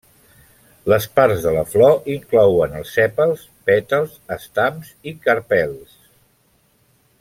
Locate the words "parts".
1.19-1.43